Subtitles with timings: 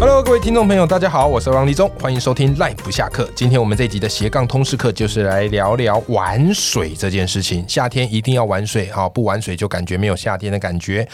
[0.00, 3.28] Hello，各位听众朋友，大家好，我是王立忠，欢迎收听 Life 不下课。
[3.34, 7.64] 今天我们这集的斜杠通识课就是来聊聊玩水这件事情。
[7.66, 11.08] 夏天一定要玩水，哈，不玩水就感觉没有夏天的感觉。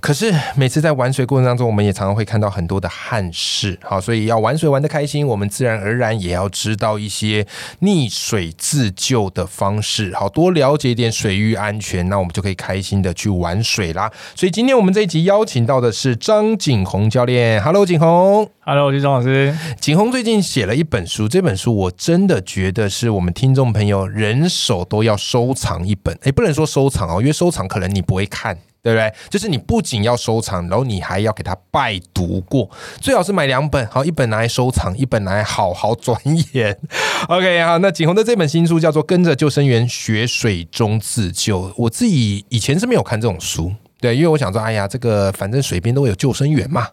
[0.00, 7.46] 可是每次在玩水过程当中，我们也常常会看到很多的憾事，好，所以要玩水玩得开心，我们自然而然也要知道一些
[7.82, 14.10] 溺水自救的方式，好多了解一点水域安全，那我们就可以开心的去玩水啦。
[14.34, 18.21] 所以今天我们这一集邀请到的是张景宏教练，Hello，景宏。
[18.60, 19.52] Hello，我是钟老师。
[19.80, 26.16] 景洪最近写了一本书，这本书我真的觉得是我们听众朋友人手都要收藏一本。
[26.22, 29.12] 哎，不能说收藏哦，因为收藏可能你不会看，对不对？
[29.28, 36.16] 就是你不仅要收藏，然后你还要给他拜读过，最好是买两本，好，一本拿来收藏，一本拿来好好钻
[36.52, 36.78] 研。
[37.26, 43.72] OK，好，那景洪的这本新书叫做《跟着救生员学水中自救》，我自己以前是没有看这种书。
[44.00, 46.86] 对，因为我想说，哎呀，这个反正水边都会有救生员嘛。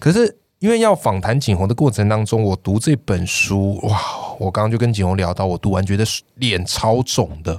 [0.00, 0.34] 可是
[0.64, 4.00] 因为要访谈景洪的过程当中，我读这本书，哇，
[4.38, 6.02] 我刚刚就跟景洪聊到，我读完觉得
[6.36, 7.52] 脸超肿的，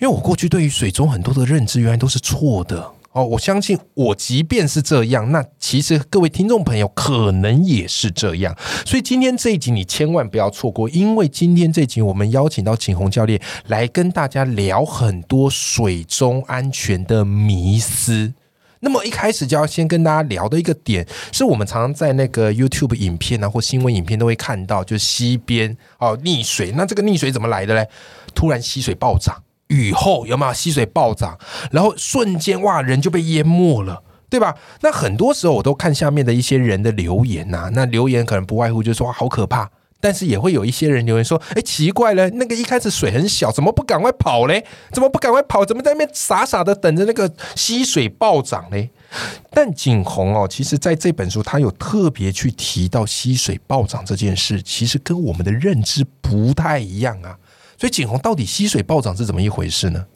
[0.00, 2.92] 因为我过去对于水中很多的认知原来都是错的。
[3.10, 8.56] 哦，我相信我即便是这样，那其实各位听众朋友可能也是这样。
[8.86, 18.32] 所以今天这一集你千万不要错过，因为今天这一集我们邀请到景洪教练来跟大家聊很多水中安全的迷思。
[18.80, 26.72] 那么一开始就要先跟大家聊的一个点，是我们常常在那个 YouTube 影片啊或新闻影片都会看到，就是溪边哦溺水。
[26.72, 27.88] 那这个溺水怎么来的嘞？
[28.34, 29.42] 突然溪水暴涨。
[29.68, 31.38] 雨后有没有溪水暴涨，
[31.70, 34.54] 然后瞬间哇人就被淹没了，对吧？
[34.80, 44.64] 那很多时候我都看下面的一些人的留言呐，那留言可能不外乎就是说好可怕，但是也会有一些人留言说，哎奇怪了，那个一开始水很小，怎么不赶快跑嘞？
[44.92, 45.64] 怎么不赶快跑？
[45.64, 48.90] 怎么在那边傻傻的等着那个溪水暴涨嘞？
[49.50, 57.36] 但景洪哦，其实在这本书他有特别去提到溪水暴涨这件事，其实跟我们的认知不太一样啊。
[57.76, 60.06] 所以景洪到底溪水暴涨是怎么一回事呢？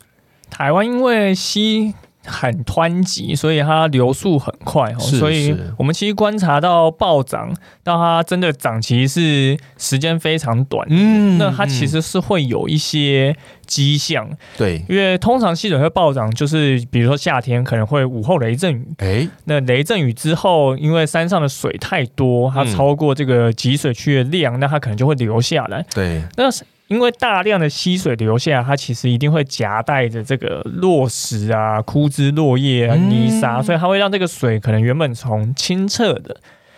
[0.50, 10.86] 台湾因为溪很湍急，所以它流速很快，所以我们其实观察到暴涨到它真的涨，其实是时间非常短。
[10.90, 14.28] 嗯，那它其实是会有一些迹象。
[14.56, 18.86] 对，因为通常溪水会暴涨，就是比如说夏天可能会午后雷阵雨。
[18.98, 25.84] 哎，那雷阵雨之后，因为山上的水太多，它超过这个集水区的量，那它可能就会流下来。
[25.94, 26.44] 对，那。
[26.92, 36.36] 因为大量的溪水流下，它其实一定会夹带着这个落石啊、枯枝落叶啊、泥沙，所以它会让这个水可能原本从清澈的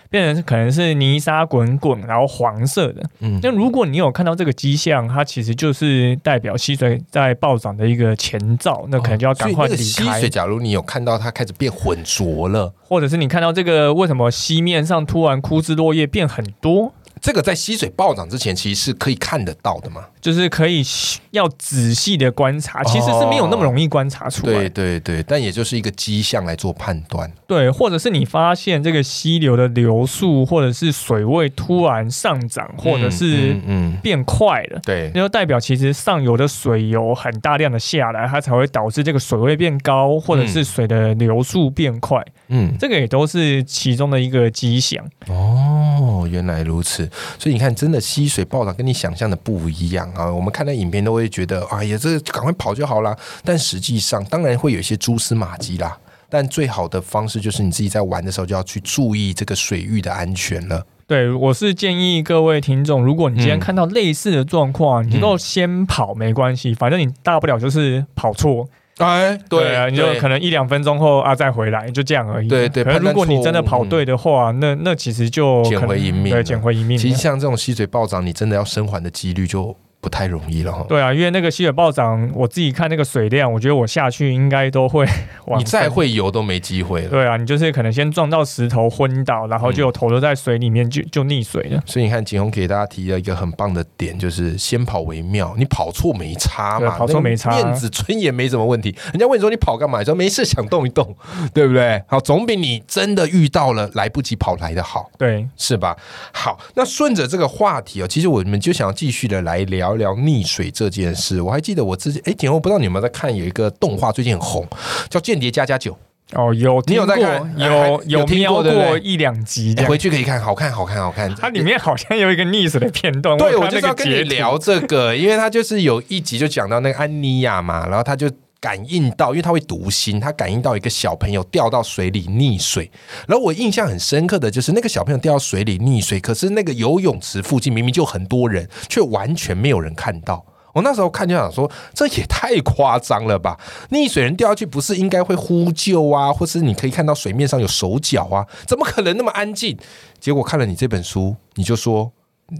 [0.08, 3.02] 变成可能是泥沙滚滚，然后黄色的。
[3.18, 9.76] 嗯，那如果你有看到这个迹象，它其实就是代表溪水在暴涨的一个前兆，那可能就要赶快离开。
[9.76, 16.92] 溪水，假如你有看到它开始变浑浊了，或者是你看到这个为什么溪面上突然枯枝落叶变很多？
[17.24, 20.04] 这个在溪水暴涨之前，其实是可以看得到的嘛？
[20.20, 20.84] 就是可以
[21.30, 24.52] 要仔细的观察，其实是没有那么容易观察出来。
[24.52, 27.32] 对对对，但也就是一个迹象来做判断。
[27.46, 42.22] 对，或者是你发现这个溪流的流速，或者是水位突然上涨，或者是嗯变快了，对，那就代表其实上游的水有很大量的下来，它才会导致这个水位变高，或者是水的流速变快。
[42.48, 45.02] 嗯，这个也都是其中的一个迹象。
[45.28, 47.08] 哦，原来如此。
[47.38, 50.32] 所以你看，真的溪水暴涨跟你想象的不一样啊！
[50.32, 53.16] 我们看那影片都会觉得，哎呀，这赶快跑就好了。
[53.44, 55.98] 但实际上，当然会有一些蛛丝马迹啦。
[56.28, 60.84] 但最好的方式就是你自己在玩的时候就要去注意这个水域的安全了。
[61.06, 68.66] 对，我是建议各位听众，如果你今天看到类似的状况，你能够先跑没关系，反正你大不了就是跑错。
[68.98, 72.48] 哎，对啊，你就可能一两分钟后啊再回来，就这样而已。
[72.48, 76.96] 对对，可如果你真的跑对的话，那那其实就捡回一命，对，捡回一命。
[76.96, 79.76] 其实像这种吸水暴涨，你真的要生还的几率就。
[80.04, 80.84] 不太容易了哈。
[80.86, 85.06] 对啊，因为那个溪水暴涨，我自己看那个水量，我觉得我下去应该都会，
[85.56, 87.08] 你再会游都没机会了。
[87.08, 91.82] 对啊，你就是可能先撞到石头昏倒，然后就头都在水里面就就溺水了。
[91.86, 95.54] 所以你看景洪给大家提了一个很棒的点，就是先跑为妙。
[95.56, 98.94] 你跑错没差嘛，跑错没差，面子尊严没什么问题。
[99.12, 100.00] 人家问你说你跑干嘛？
[100.00, 101.16] 你说没事想动一动，
[101.54, 102.02] 对不对？
[102.06, 105.10] 好，总比你真的遇到了来不及跑来的好。
[105.16, 105.96] 对，是吧？
[106.32, 110.70] 好，那顺着这个话题哦，其实我们就想要继续的来聊聊聊溺水。
[110.70, 114.66] 这件事，我还记得我之前哎，景欧不知道你有没有在看有一个动画，最近很红，
[115.08, 115.92] 叫《间谍加加九》
[116.32, 121.32] 哦，有你有在看有有听过过一两集回去可以看，好看，好看，好看。
[121.36, 128.28] 它里面好像有一个溺水的片段， 对，我就是要跟你聊这个，因为他就是有一集就讲到那个安妮亚嘛，然后他就
[128.64, 132.90] 感应到，因为他会读心，他感应到一个小朋友掉到水里溺水，
[133.28, 140.42] 然后我印象很深刻的就是那个小朋友掉到水里溺水，可是那个游泳池附近明明就很多人，却完全没有人看到。
[140.72, 143.60] 我那时候看就想说，这也太夸张了吧！
[143.90, 149.76] 溺水人掉下去不是应该会呼救啊，或是你可以看到水面上有手脚啊，怎么可能那么安静？
[150.18, 152.10] 结果看了你这本书，你就说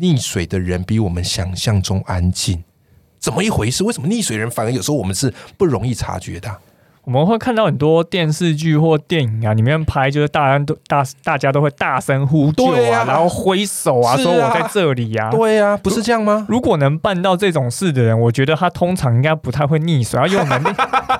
[0.03, 2.63] 溺水的人比我们想象中安静，
[3.25, 3.83] 怎么一回事？
[3.85, 6.59] 为什么溺水人反而有时候我们是不容易察觉的啊、
[7.05, 15.31] 我们会看到很多电视剧或电影啊，里面拍就是大家都大大家都会大声呼救啊，啊然后挥手啊，啊说我在这里啊。
[15.31, 16.45] 对呀、不是这样吗？
[16.51, 20.69] 如果能办到这种事的人，我觉得他通常应该不太会溺水，他用能力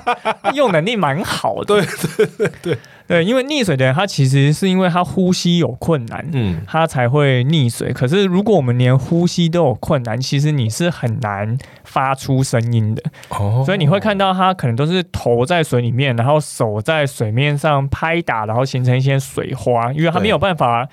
[0.55, 1.65] 用能力蛮好的。
[1.65, 1.87] 对
[2.17, 7.93] 对对对对，因为溺水的人他其实是因为他呼吸有困难，嗯，他才会溺水。
[7.93, 13.03] 可是如果我们连呼吸都有困难，其实你是很难发出声音的。
[13.29, 20.89] 哦所以你会看到他可能都是头在水里面，然后手在水面上拍打，然后形成一些水花，因为他没有办法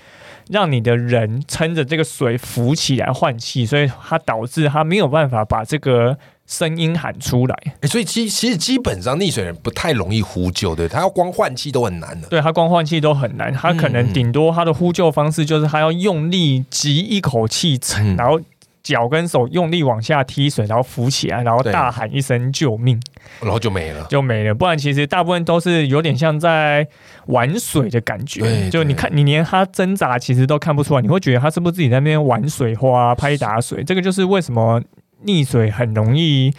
[0.49, 6.17] 让你的人撑着这个水浮起来换气，所以它导致他没有办法把这个
[6.51, 7.55] 声音喊出来。
[7.79, 12.27] 欸所以其其实基本上溺水人不太容易呼救，对，他要光换气都很难的。
[12.27, 18.39] 对他光换气都很难，他可能顶多他的呼救方式就是他要用力挤一口气，嗯然后
[18.83, 22.99] 脚跟手用力往下踢水，然后浮起来，然后大喊一声救命。
[23.39, 24.05] 然后就没了。
[24.09, 24.53] 就没了。
[24.53, 26.85] 不然其实大部分都是有点像在
[27.27, 33.83] 玩水的感觉，就你看你连他挣扎其实都看不出来，你会觉得他是不是自己在那边玩水花、拍打水？
[33.83, 34.81] 这个就是为什么
[35.25, 36.53] 溺水很容易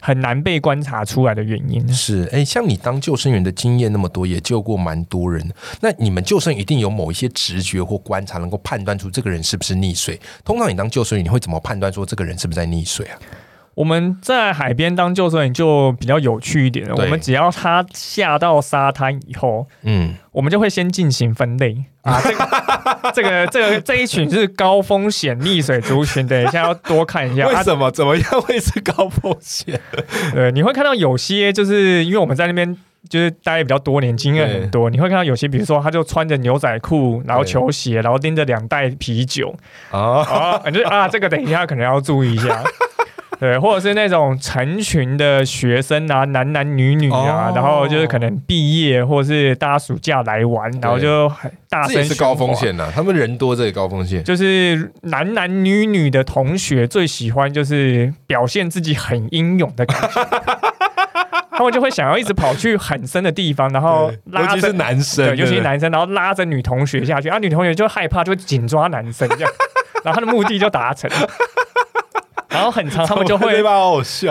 [0.00, 1.86] 很难被观察出来的原因。
[1.92, 5.48] 是，哎、像你当救生员的经验那么多，也救过蛮多人，
[5.80, 10.20] 那你们救生一定有某一些直觉或观察，能够判断出这个人是不是溺水。
[10.44, 13.18] 通常你当救生员，你会怎么判断说这个人是不是在溺水啊？
[13.74, 19.66] 我们在海边当救生员就比较有趣一点了，我们只要他下到沙滩以后。
[19.82, 22.48] 嗯，我们就会先进行分类啊，这个
[23.14, 27.46] 这个这个这一群是高风险溺水族群，等 一下要多看一下。
[27.48, 27.90] 为什么？
[27.90, 29.80] 怎么样会是高风险？
[30.32, 32.76] 对，你会看到有些就是因为我们在那边
[33.08, 39.54] 就是待比较多年，经验很多，你会看到有些，比如说他就穿着牛仔裤，然后球鞋，然后拎着两袋啤酒
[39.90, 42.62] 啊，啊，你就啊，这个等一下可能要注意一下。
[43.40, 47.52] 对，或者是那种成群的学生啊，男男女女啊，哦。
[47.54, 54.22] 然后就是可能毕业或者是大家暑假来玩，然后就很大声这也是高风险呐、他们人多，这也高风险。
[54.24, 60.24] 就是男男女女的同学最喜欢就是表现自己很英勇的感觉，
[61.50, 69.50] 他们就会想要一直跑去很深的地方，然后拉着尤其是男生，对，尤其是男生，然后拉着女同学下去，啊，女同学就害怕，就会紧抓男生这样，
[70.04, 71.28] 然后他的目的就达成了。
[72.54, 73.62] 然后很长， 他们就会。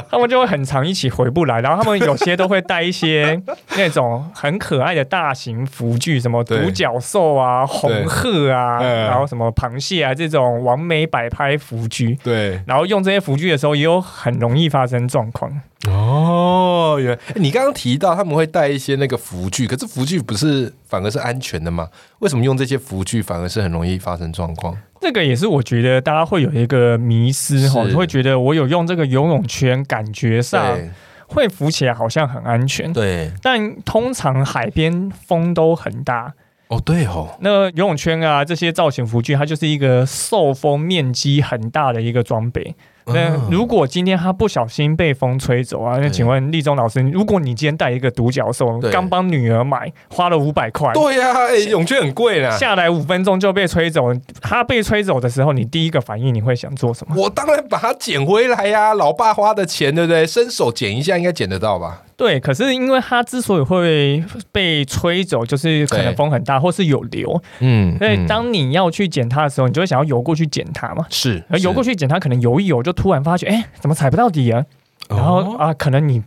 [0.10, 3.40] 他们就会很长一起回不来，然后他们有些都会带一些
[3.75, 12.18] 那种很可爱的大型浮具，什么对独角兽啊、红鹤啊，嗯然后什么螃蟹啊这种完美摆拍浮具。
[12.24, 15.52] 对，然后用这些浮具的时候，也有很容易发生状况。
[15.88, 21.90] 哦，原来欸你刚刚提到他们会带一些那个浮具，可是浮具不是反而是安全的吗？
[22.20, 24.77] 为什么用这些浮具反而是很容易发生状况？
[25.03, 30.89] 这个也是我觉得大家会有一个迷失哈，是会觉得我有用这个游泳圈，感觉上对。
[31.25, 36.31] 会浮起来好像很安全，对，但通常海边风都很大，
[36.67, 42.75] 哦对哦，那游泳圈啊，这些造型浮具，它就是一个受风面积很大的一个装备。
[43.05, 52.55] 那嗯如果今天他不小心被风吹走啊，那请问立中老师，如果你今天带一个独角兽，刚帮女儿买，花了五百块，对呀、啊，哎、泳圈很贵啦。
[52.57, 57.15] 下来五分钟就被吹走，他被吹走的时候，你第一个反应你会想做什么？
[57.22, 60.25] 我当然把它捡回来呀、老爸花的钱，对不对？
[60.25, 62.03] 伸手捡一下，应该捡得到吧？
[62.15, 71.05] 对，可是因为它之所以会被吹走，就是可能风很大，或是有流，嗯所以当你要去捡它的时候，你就会想要游过去捡它嘛。
[71.10, 74.65] 是而游过，去捡它，可能游一游就突然发觉，哎、怎么踩不到底啊？
[75.09, 76.23] 然后哦啊，可能你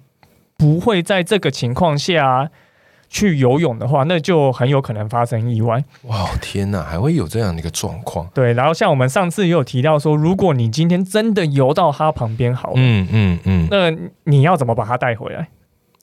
[0.59, 2.51] 不会在这个情况下
[3.09, 5.83] 去游泳的话，那就很有可能发生意外。
[6.03, 8.29] 哇天哪，还会有这样的一个状况？
[8.35, 13.91] 对，然后像我们上次也有提到说，如果你今天真的游到它旁边好了，嗯嗯嗯，那
[14.25, 15.49] 你要怎么把它带回来？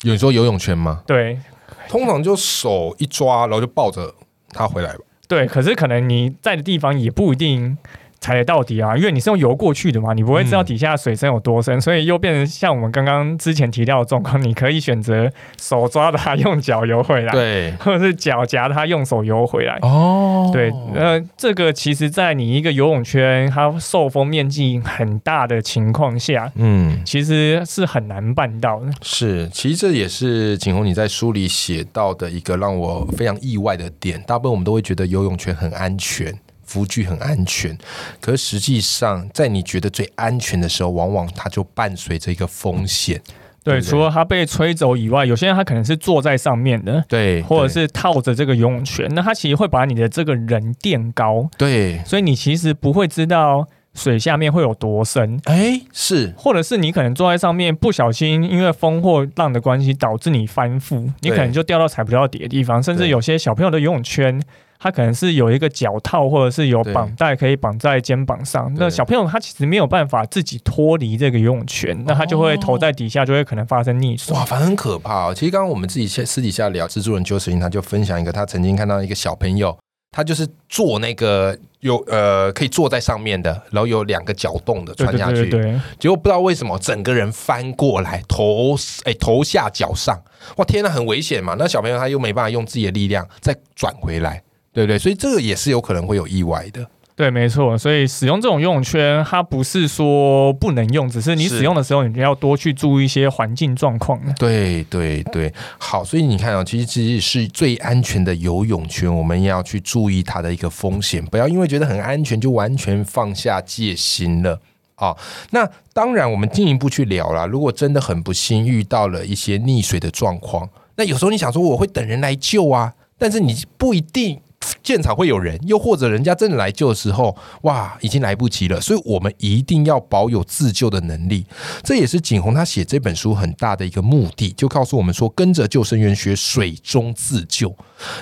[0.03, 1.03] 有说游泳圈吗？
[1.05, 1.39] 对
[1.87, 4.13] 通常就手一抓，然后就抱着
[4.49, 4.99] 它回来吧。
[5.27, 7.77] 对，可是可能你在的地方也不一定
[8.23, 19.77] 踩得到底啊，因为你是用游过去的嘛，你不会知道底下水深有多深，所以又变成像我们刚刚之前提到的状况，你可以选择手抓它，用脚游回来，对，或者是脚夹它，用手游回来。
[19.81, 28.85] 哦，对，呃，这个其实，在你一个游泳圈它受风面积很大的情况下，嗯，其实是很难办到的。
[29.01, 34.23] 是，其实这也是景洪你在书里写到的一个让我非常意外的点。
[34.25, 36.33] 大部分我们都会觉得游泳圈很安全。
[36.73, 37.77] 浮具很安全，
[38.19, 43.21] 可是实际上，在你觉得最安全的时候，往往它就伴随着一个风险。
[43.63, 55.39] 对，除了它被吹走以外，有些人他可能是坐在上面的，对，或者是套着这个游泳圈，那他其实会把你的这个人垫高，对，所以你其实不会知道水下面会有多深。
[55.45, 64.41] 哎，是，或者是你可能坐在上面，不小心因为风或浪的关系导致你翻覆，你可能就掉到踩不到底的地方，甚至有些小朋友的游泳圈。
[64.79, 68.69] 它可能是有一个脚套，或者是有绑带可以绑在肩膀上。
[68.75, 74.35] 那小朋友他其实没有办法自己脱离这个游泳圈，那他就会头在底下，就会可能发生溺水。
[74.35, 75.33] 哇，反正很可怕哦。
[75.33, 79.77] 其实刚刚我们自己私私底下聊，蜘蛛人邱石英他就分享一个，他曾经看到一个小朋友，
[80.13, 85.61] 他就是坐那个有呃可以坐在上面的，然后有两个脚洞的穿下去，对
[85.99, 90.17] 结果不知道为什么整个人翻过来，头哎头下脚上，
[90.55, 91.55] 哇天呐，很危险嘛。
[91.59, 94.41] 那小朋友他又没办法用自己的力量再转回来。
[94.75, 94.97] 对不对？
[94.97, 96.83] 所以这个也是有可能会有意外的。
[97.15, 97.77] 对，没错。
[97.77, 104.19] 所以使用这种游泳圈，它不是说不能用，只是你使用的时候，你要多去注意一些环境状况。
[104.39, 106.03] 对对对，好。
[106.03, 114.59] 所以你看啊，其实其实是最安全的游泳圈，我们要去注意它的一个风险，不要因为觉得很安全就完全放下戒心了
[114.95, 115.15] 啊。
[115.51, 117.45] 那当然，我们进一步去聊了。
[117.45, 124.39] 如果真的很不幸遇到了一些溺水的状况，那有时候你想说我会等人来救啊，但是你不一定。
[124.83, 128.79] 现场会有人，又或者人家真的来救的时候，哇，已经来不及了。
[128.81, 131.45] 所以，我们一定要保有自救的能力。
[131.83, 137.75] 这也是景洪他写这本书很大的一个目的，就告诉我们说，跟着救生员学水中自救。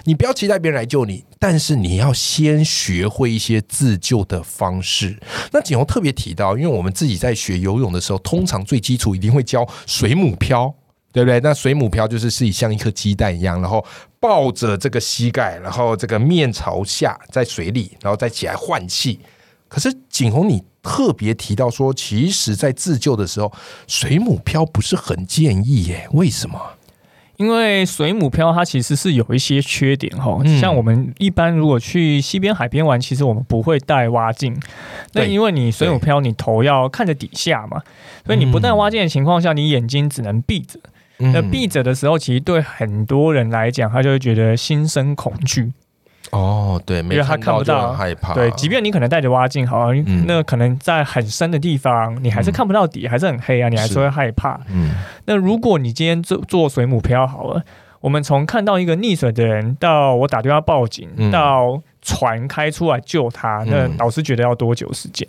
[0.03, 5.17] 你不要期待别人来救你，但是你要先学会一些自救的方式。
[5.51, 10.75] 那景洪特别提到，因为我们自己在学游泳的时候，通常最基础一定会教水母漂。
[11.12, 11.39] 对不对？
[11.41, 13.86] 那水母漂就是是以像一颗鸡蛋一样，然后
[14.20, 19.20] 抱着这个膝盖，然后这个面朝下在水里，然后再起来换气。
[19.68, 23.51] 可是景洪，你特别提到说，其实，在自救的时候，
[23.88, 26.08] 水母漂不是很建议耶？
[26.12, 26.60] 为什么？
[27.38, 34.56] 因为水母漂它其实是有一些缺点哈，像我们一般如果去西边海边玩，其实我们不会带蛙镜。
[35.13, 37.82] 那因为你水母漂，你头要看着底下嘛，
[38.25, 40.80] 所以你不带蛙镜的情况下，你眼睛只能闭着。
[41.34, 45.72] 那闭着的时候，其实对很多人来讲，他就会觉得心生恐惧。
[46.32, 48.34] 哦，对，因为他看不到，害怕。
[48.34, 49.92] 对，即便你可能带着蛙镜，好，
[50.25, 54.60] 那可能在很深的地方，你还是看不到底，还是很黑啊，你还是会害怕。
[54.70, 54.92] 嗯，
[55.25, 57.62] 那如果你今天做做水母漂好了，
[58.00, 61.82] 我们从看到一个溺水的人，到我打电话报警，到。
[62.01, 65.27] 船开出来救他，那老师觉得要多久时间？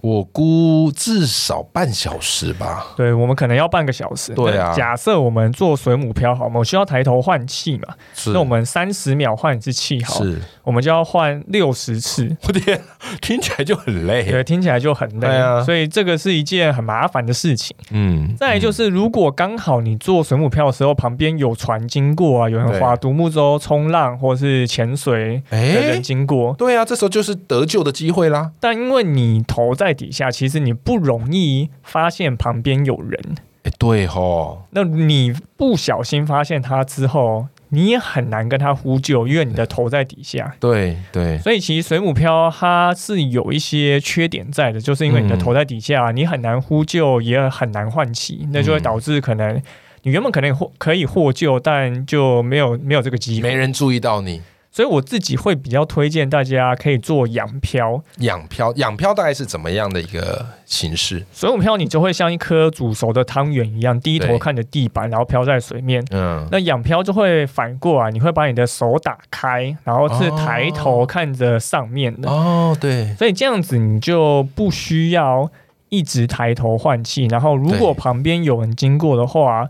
[0.00, 2.86] 我估至少半小时吧。
[2.96, 4.32] 对，我们可能要半个小时。
[4.32, 6.58] 对啊，假设我们做水母漂好吗？
[6.60, 7.94] 我需要抬头换气嘛？
[8.26, 12.34] 那我们三十秒换一次气好，是，我们就要换六十次。
[12.44, 12.80] 我天，
[13.20, 14.24] 听起来就很累。
[14.30, 15.62] 对，听起来就很累啊。
[15.62, 17.76] 所以这个是一件很麻烦的事情。
[17.90, 18.34] 嗯。
[18.38, 25.97] 再就是，如果刚好你做水母漂的时候，旁边有船经过啊，有人划独木舟、冲浪或是潜水，哎。
[25.98, 28.52] 经过对啊，这时候就是得救的机会啦。
[28.60, 33.20] 但因为你头在底下，其实你不容易发现旁边有人。
[33.64, 34.62] 哎，对吼。
[34.70, 40.54] 那你不小心发现他之后，你也很难跟他呼救，因为你的头在底下。
[40.60, 41.38] 对对。
[41.38, 49.60] 所以其实水母漂它是有一些缺点在的，就是因为你的头在底下，你很难呼救，也很难换气，那就会导致可能
[50.04, 54.40] 你原本可能获可以获救，但就没有没有这个机会，没人注意到你。
[54.78, 58.00] 所以我自己会比较推荐大家可以做仰漂。
[58.18, 61.26] 仰漂，仰漂大概是怎么样的一个形式？
[61.32, 66.00] 水母漂你就会像一颗煮熟的汤圆一样，低头看着地板，然后漂在水面。
[66.12, 66.46] 嗯。
[66.52, 72.30] 那仰漂就会反过来，你会把你的手打开，然后是抬头看着上面的。
[72.30, 73.12] 哦，对。
[73.16, 75.50] 所以这样子你就不需要
[75.88, 79.68] 一直抬头换气，然后如果旁边有人经过的话。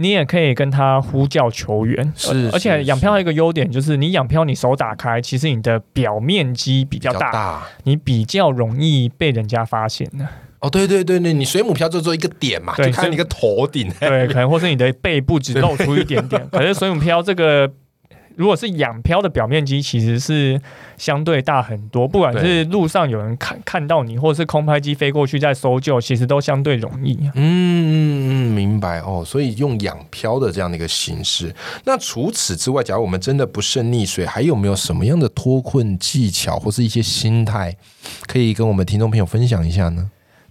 [0.00, 10.26] 你也可以跟他呼叫求援，是，而且仰漂一个优点就是，你仰漂你手打开，其实你的表面积比较大，你比较容易被人家发现的。
[10.60, 17.70] 哦，对对对对，你水母漂就做一个点嘛，就看你个头顶， 对，可能或是你的背部只露出一点点， 可是水母漂这个。
[18.40, 20.58] 如果是仰漂的表面积，其实是
[20.96, 22.08] 相对大很多。
[22.08, 27.18] 不管是路上有人看看到你，或是空拍机飞过去在搜救，其实都相对容易。
[27.34, 27.92] 嗯嗯
[28.30, 29.22] 嗯，明白哦。
[29.26, 31.54] 所以用仰漂的这样的一个形式。
[31.84, 37.76] 那除此之外，假如我们真的不慎溺水，还有没有什么样的脱困技巧或是一些心态，
[38.26, 40.10] 可以跟我们听众朋友分享一下呢？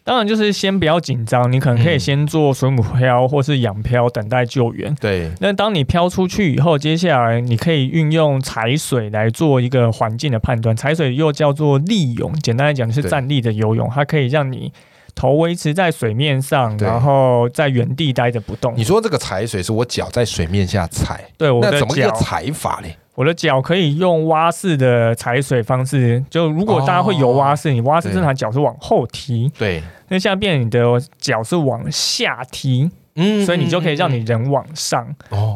[0.09, 4.95] 当然，就是先不要紧张，你可能可以先做水母漂或是仰漂，等待救援。
[4.95, 5.29] 对。
[5.39, 10.75] 那当你漂出去以后，接下来你可以运用踩水来做一个环境的判断。
[10.75, 14.73] 踩水又叫做立泳，简单来讲就是站立的游泳，它可以让你
[15.13, 18.73] 头维持在水面上，然后在原地待着不动。
[18.75, 21.23] 你说这个踩水是我脚在水面下踩？
[21.37, 22.97] 对，我的怎么个踩法嘞？
[23.19, 30.79] 我的脚可以用蛙式的踩水方式，就如果大家会游蛙式，你蛙式正常脚是往后踢，对，那现在变你的
[31.17, 35.05] 脚是往下踢，嗯，所以你就可以让你人往上，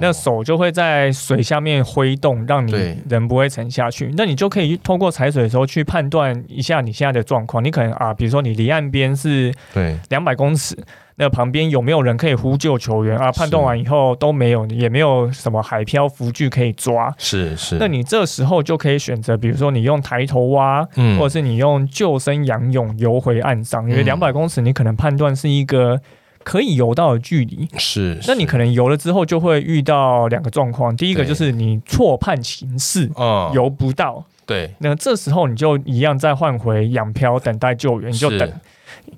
[0.01, 4.13] 那手就会在水下面挥动，让你人不会沉下去。
[4.17, 7.63] 那你就可以通过踩水的时候去判断一下你现在的状况。
[7.63, 10.77] 你可能啊，比如说你离岸边是对两百公尺。
[11.15, 13.31] 那旁边有没有人可以呼救球员啊？
[13.31, 17.13] 判断完以后都没有，也没有什么海漂浮具可以抓。
[17.17, 25.99] 是是，那你这时候就可以选择，比如说你用抬头蛙，嗯，或者是你用救生仰泳游回岸上，因为两百公尺你可能判断是一个
[26.43, 27.67] 可以游到的距离。
[27.77, 33.09] 是，那你可能游了之后就会遇到两个状况，第一个就是你错判形势，
[33.53, 34.25] 游不到。
[34.45, 38.51] 对，那这时候你就一样再换回仰漂等待救援，就等。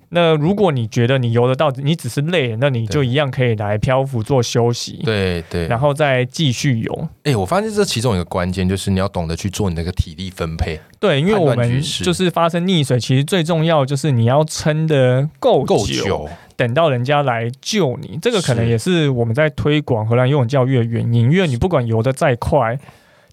[0.09, 5.01] 那如果你觉得你游得到，你只是累，那你就一样可以来漂浮做休息。
[5.03, 7.09] 对对，然后再继续游。
[7.23, 10.79] 哎，我发现这其中一个关键就是你要懂得去做你那个体力分配。
[10.99, 18.17] 对，因为我们就是发生溺水，其实最重要就是你要撑得够够久，等到人家来救你。
[18.21, 22.79] 这个可能也是我们在推广荷兰游泳教育的原因，因为你不管游得再快。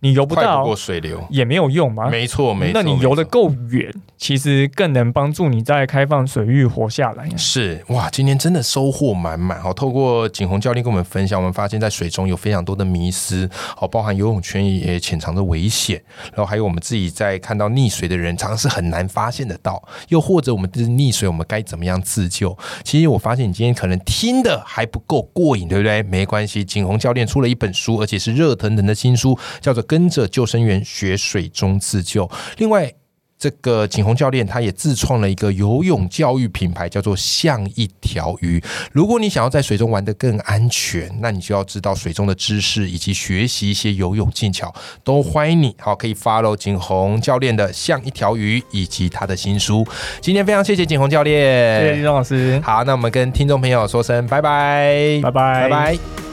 [0.02, 2.08] 你游不到过水流也没有用吗？
[2.10, 2.72] 没错，没错。
[2.74, 7.28] 那你游得够远，其实更能帮助你在开放水域活下来。
[7.36, 9.62] 是哇，今天真的收获满满。
[9.62, 19.80] 好，透过景洪教练跟我们分享，我们发现在水中有非常多的迷失，好，包含游泳圈也潜藏着危险，然后还有我们自己在看到溺水的人，常常是很难发现得到。
[20.08, 22.58] 又或者我们是溺水，我们该怎么样自救？
[22.82, 26.02] 其实我发现你今天可能听的还不够过瘾，对不对？
[26.02, 29.80] 没关系，景洪教练出了一本书，而且是热腾腾的新书，叫做。
[29.92, 32.26] 跟着救生员学水中自救。
[32.56, 32.90] 另外，
[33.38, 38.58] 这个景洪教练他也自创了一个游泳教育品牌，叫做“像一条鱼”。
[38.90, 44.74] 如果你想要在水中玩得更安全，那你就要知道水中的知识以及学习一些游泳技巧。
[45.04, 49.86] 都欢迎你，好可以 follow 景洪教练的“像一条鱼”以及他的新书。
[50.22, 52.58] 今天非常谢谢景洪教练，谢谢李老师。
[52.64, 56.31] 好，那我们跟听众朋友说声拜拜，拜拜，拜拜。